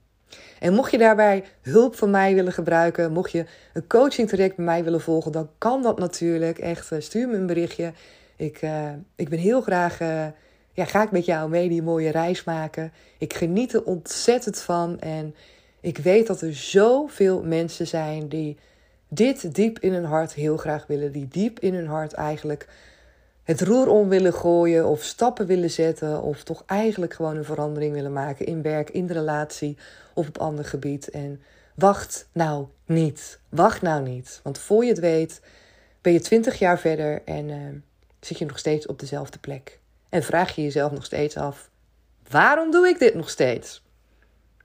En 0.60 0.74
mocht 0.74 0.91
je 0.91 0.98
daarbij 0.98 1.44
hulp 1.62 1.96
van 1.96 2.10
mij 2.10 2.36
willen 2.36 2.53
gebruiken, 2.53 3.12
mocht 3.12 3.32
je 3.32 3.46
een 3.74 3.88
coaching 3.88 4.27
traject 4.27 4.55
bij 4.55 4.65
mij 4.65 4.84
willen 4.84 5.01
volgen, 5.01 5.32
dan 5.32 5.50
kan 5.58 5.82
dat 5.82 6.00
natuurlijk. 6.00 6.60
Echt, 6.60 6.91
eh, 6.91 7.00
stuur 7.00 7.27
me 7.27 7.36
een 7.36 7.46
berichtje. 7.46 7.94
Ik, 8.36 8.62
uh, 8.62 8.89
ik 9.15 9.29
ben 9.29 9.39
heel 9.39 9.62
graag, 9.62 10.01
uh, 10.01 10.25
ja, 10.72 10.86
ga 10.86 11.03
ik 11.03 11.12
met 11.12 11.25
jou 11.25 11.50
mee 11.50 11.70
die 11.70 11.82
mooie 11.82 12.10
reis 12.10 12.44
maken. 12.44 12.91
Ik 13.17 13.34
geniet 13.34 13.74
er 13.74 13.84
ontzettend 13.84 14.62
van 14.62 15.00
en 15.00 15.36
ik 15.82 15.98
weet 15.98 16.27
dat 16.27 16.41
er 16.41 16.55
zoveel 16.55 17.44
mensen 17.44 17.88
zijn 17.88 18.27
die 18.27 18.58
dit 19.08 19.55
diep 19.55 19.79
in 19.79 19.94
hun 19.94 20.05
hart 20.05 20.34
heel 20.34 20.58
graag 20.58 20.88
willen. 20.88 21.12
Die 21.12 21.27
diep 21.27 21.60
in 21.60 21.74
hun 21.74 21.88
hart 21.88 22.13
eigenlijk 22.13 22.67
het 23.46 23.62
roer 23.62 23.88
om 23.88 24.10
willen 24.10 24.34
gooien 24.34 24.86
of 24.86 25.04
stappen 25.04 25.46
willen 25.46 25.72
zetten. 25.72 26.22
Of 26.22 26.44
toch 26.44 26.64
eigenlijk 26.66 27.14
gewoon 27.14 27.36
een 27.36 27.46
verandering 27.46 27.94
willen 27.94 28.14
maken 28.14 28.46
in 28.46 28.62
werk, 28.62 28.90
in 28.90 29.08
de 29.08 29.14
relatie 29.14 29.78
of 30.14 30.28
op 30.28 30.38
ander 30.38 30.66
gebied. 30.66 31.10
En 31.10 31.42
wacht 31.75 32.28
nou 32.32 32.66
niet. 32.86 33.40
Wacht 33.50 33.82
nou 33.82 34.04
niet. 34.04 34.40
Want 34.44 34.60
voor 34.60 34.84
je 34.84 34.90
het 34.90 35.00
weet 35.00 35.42
ben 36.02 36.14
je 36.14 36.20
twintig 36.20 36.60
jaar 36.60 36.80
verder 36.80 37.22
en 37.25 37.50
uh, 37.50 37.56
zit 38.20 38.38
je 38.38 38.46
nog 38.46 38.60
steeds 38.60 38.86
op 38.86 39.00
dezelfde 39.00 39.40
plek. 39.40 39.80
En 40.10 40.24
vraag 40.24 40.56
je 40.56 40.62
jezelf 40.62 40.92
nog 40.92 41.06
steeds 41.06 41.38
af: 41.38 41.70
waarom 42.30 42.72
doe 42.72 42.88
ik 42.88 43.00
dit 43.00 43.16
nog 43.16 43.30
steeds? 43.30 43.84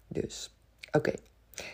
Dus, 0.08 0.54
oké. 0.92 1.12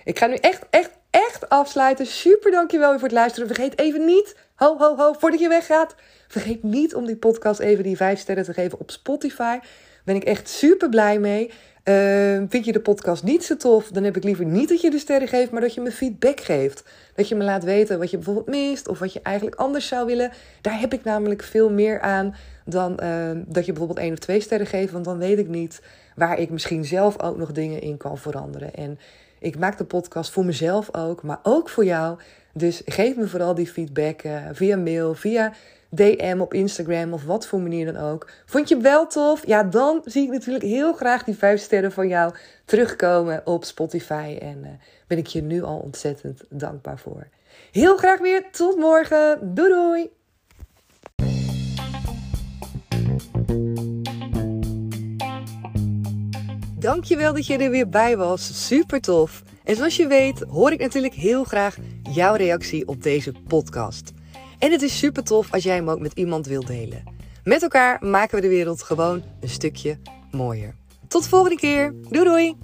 Ik 0.04 0.18
ga 0.18 0.26
nu 0.26 0.34
echt, 0.34 0.62
echt, 0.70 0.90
echt 1.10 1.48
afsluiten. 1.48 2.06
Super 2.06 2.50
dankjewel 2.50 2.90
weer 2.90 2.98
voor 2.98 3.08
het 3.08 3.16
luisteren. 3.16 3.48
Vergeet 3.48 3.78
even 3.78 4.04
niet, 4.04 4.36
ho, 4.54 4.78
ho, 4.78 4.96
ho, 4.96 5.12
voordat 5.12 5.40
je 5.40 5.48
weggaat. 5.48 5.94
Vergeet 6.28 6.62
niet 6.62 6.94
om 6.94 7.06
die 7.06 7.16
podcast 7.16 7.60
even 7.60 7.84
die 7.84 7.96
vijf 7.96 8.18
sterren 8.18 8.44
te 8.44 8.52
geven 8.52 8.78
op 8.80 8.90
Spotify. 8.90 9.58
Ben 10.04 10.16
ik 10.16 10.24
echt 10.24 10.48
super 10.48 10.88
blij 10.88 11.18
mee. 11.18 11.50
Uh, 11.88 12.42
vind 12.48 12.64
je 12.64 12.72
de 12.72 12.80
podcast 12.80 13.22
niet 13.22 13.44
zo 13.44 13.56
tof, 13.56 13.88
dan 13.88 14.04
heb 14.04 14.16
ik 14.16 14.24
liever 14.24 14.44
niet 14.44 14.68
dat 14.68 14.80
je 14.80 14.90
de 14.90 14.98
sterren 14.98 15.28
geeft, 15.28 15.50
maar 15.50 15.60
dat 15.60 15.74
je 15.74 15.80
me 15.80 15.90
feedback 15.92 16.40
geeft. 16.40 16.84
Dat 17.14 17.28
je 17.28 17.34
me 17.34 17.44
laat 17.44 17.64
weten 17.64 17.98
wat 17.98 18.10
je 18.10 18.16
bijvoorbeeld 18.16 18.46
mist 18.46 18.88
of 18.88 18.98
wat 18.98 19.12
je 19.12 19.20
eigenlijk 19.22 19.56
anders 19.56 19.88
zou 19.88 20.06
willen. 20.06 20.30
Daar 20.60 20.80
heb 20.80 20.92
ik 20.92 21.04
namelijk 21.04 21.42
veel 21.42 21.70
meer 21.70 22.00
aan 22.00 22.34
dan 22.64 22.98
uh, 23.02 23.30
dat 23.46 23.64
je 23.64 23.72
bijvoorbeeld 23.72 23.98
één 23.98 24.12
of 24.12 24.18
twee 24.18 24.40
sterren 24.40 24.66
geeft, 24.66 24.92
want 24.92 25.04
dan 25.04 25.18
weet 25.18 25.38
ik 25.38 25.48
niet 25.48 25.80
waar 26.14 26.38
ik 26.38 26.50
misschien 26.50 26.84
zelf 26.84 27.22
ook 27.22 27.36
nog 27.36 27.52
dingen 27.52 27.80
in 27.80 27.96
kan 27.96 28.18
veranderen. 28.18 28.74
En 28.74 28.98
ik 29.38 29.58
maak 29.58 29.78
de 29.78 29.84
podcast 29.84 30.30
voor 30.30 30.44
mezelf 30.44 30.94
ook, 30.94 31.22
maar 31.22 31.40
ook 31.42 31.68
voor 31.68 31.84
jou. 31.84 32.18
Dus 32.52 32.82
geef 32.84 33.16
me 33.16 33.28
vooral 33.28 33.54
die 33.54 33.66
feedback 33.66 34.22
uh, 34.22 34.40
via 34.52 34.76
mail, 34.76 35.14
via 35.14 35.52
DM 35.96 36.36
op 36.40 36.54
Instagram 36.54 37.12
of 37.12 37.24
wat 37.24 37.46
voor 37.46 37.60
manier 37.60 37.92
dan 37.92 38.02
ook. 38.02 38.30
Vond 38.46 38.68
je 38.68 38.76
wel 38.76 39.06
tof? 39.06 39.46
Ja, 39.46 39.62
dan 39.62 40.00
zie 40.04 40.22
ik 40.22 40.30
natuurlijk 40.30 40.64
heel 40.64 40.92
graag 40.92 41.24
die 41.24 41.36
vijf 41.36 41.60
sterren 41.60 41.92
van 41.92 42.08
jou 42.08 42.34
terugkomen 42.64 43.42
op 43.44 43.64
Spotify. 43.64 44.38
En 44.40 44.58
uh, 44.58 44.68
ben 45.06 45.18
ik 45.18 45.26
je 45.26 45.42
nu 45.42 45.62
al 45.62 45.78
ontzettend 45.78 46.44
dankbaar 46.48 46.98
voor. 46.98 47.26
Heel 47.72 47.96
graag 47.96 48.18
weer. 48.18 48.44
Tot 48.50 48.76
morgen. 48.76 49.54
Doei 49.54 49.68
doei. 49.68 50.10
Dankjewel 56.78 57.34
dat 57.34 57.46
je 57.46 57.58
er 57.58 57.70
weer 57.70 57.88
bij 57.88 58.16
was. 58.16 58.66
Super 58.66 59.00
tof. 59.00 59.42
En 59.64 59.76
zoals 59.76 59.96
je 59.96 60.06
weet 60.06 60.40
hoor 60.40 60.72
ik 60.72 60.80
natuurlijk 60.80 61.14
heel 61.14 61.44
graag 61.44 61.76
jouw 62.02 62.34
reactie 62.34 62.88
op 62.88 63.02
deze 63.02 63.32
podcast. 63.46 64.12
En 64.58 64.72
het 64.72 64.82
is 64.82 64.98
super 64.98 65.24
tof 65.24 65.52
als 65.52 65.62
jij 65.62 65.74
hem 65.74 65.90
ook 65.90 66.00
met 66.00 66.12
iemand 66.12 66.46
wilt 66.46 66.66
delen. 66.66 67.02
Met 67.44 67.62
elkaar 67.62 68.04
maken 68.04 68.34
we 68.34 68.40
de 68.40 68.48
wereld 68.48 68.82
gewoon 68.82 69.22
een 69.40 69.48
stukje 69.48 69.98
mooier. 70.30 70.74
Tot 71.08 71.22
de 71.22 71.28
volgende 71.28 71.56
keer. 71.56 71.94
Doei 72.08 72.24
doei! 72.24 72.56